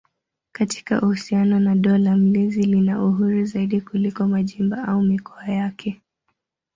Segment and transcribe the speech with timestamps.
[0.51, 6.01] Katika uhusiano na dola mlezi lina uhuru zaidi kuliko majimbo au mikoa yake.